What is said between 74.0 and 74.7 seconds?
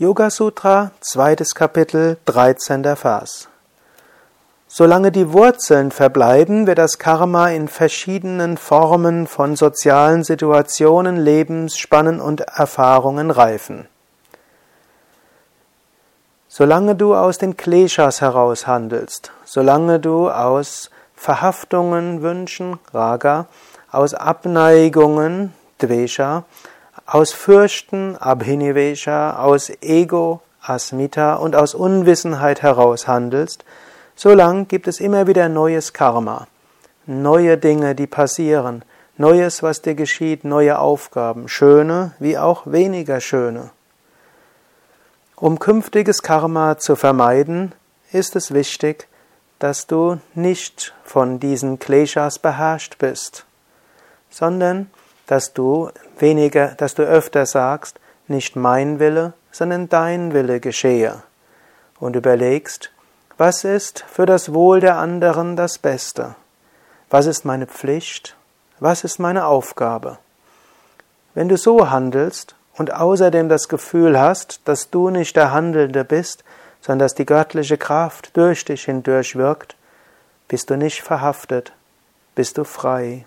hast,